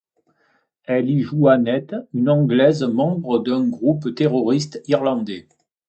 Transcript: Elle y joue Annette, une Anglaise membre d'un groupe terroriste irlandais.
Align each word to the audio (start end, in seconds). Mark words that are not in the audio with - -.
Elle 0.85 1.11
y 1.11 1.21
joue 1.21 1.47
Annette, 1.47 1.95
une 2.15 2.27
Anglaise 2.29 2.81
membre 2.81 3.37
d'un 3.37 3.67
groupe 3.69 4.15
terroriste 4.15 4.81
irlandais. 4.87 5.47